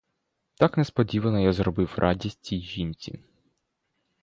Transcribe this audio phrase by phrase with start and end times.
[0.55, 3.19] Так несподівано я зробив радість цій жінці.